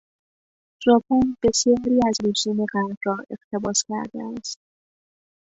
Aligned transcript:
ژاپن 0.85 1.21
بسیاری 1.43 1.97
از 2.09 2.15
رسوم 2.25 2.57
غرب 2.73 2.97
را 3.05 3.17
اقتباس 3.29 3.83
کرده 3.87 4.19
است. 4.37 4.59